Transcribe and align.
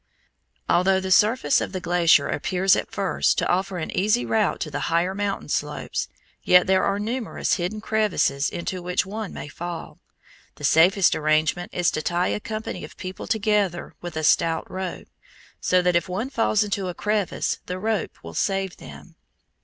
Although 0.67 0.99
the 0.99 1.11
surface 1.11 1.61
of 1.61 1.73
the 1.73 1.79
glacier 1.79 2.27
appears 2.27 2.75
at 2.75 2.89
first 2.89 3.37
to 3.37 3.47
offer 3.47 3.77
an 3.77 3.95
easy 3.95 4.25
route 4.25 4.59
to 4.61 4.71
the 4.71 4.79
higher 4.89 5.13
mountain 5.13 5.47
slopes, 5.47 6.07
yet 6.41 6.65
there 6.65 6.83
are 6.83 6.97
numerous 6.97 7.57
hidden 7.57 7.81
crevices 7.81 8.49
into 8.49 8.81
which 8.81 9.05
one 9.05 9.31
may 9.31 9.47
fall. 9.47 9.99
The 10.55 10.63
safest 10.63 11.15
arrangement 11.15 11.71
is 11.71 11.91
to 11.91 12.01
tie 12.01 12.29
a 12.29 12.39
company 12.39 12.83
of 12.83 12.97
people 12.97 13.27
together 13.27 13.93
with 14.01 14.17
a 14.17 14.23
stout 14.23 14.71
rope, 14.71 15.07
so 15.59 15.83
that 15.83 15.95
if 15.95 16.09
one 16.09 16.31
falls 16.31 16.63
into 16.63 16.87
a 16.87 16.95
crevice 16.95 17.59
the 17.67 17.77
rope 17.77 18.17
will 18.23 18.33
save 18.33 18.79
him. 18.79 19.17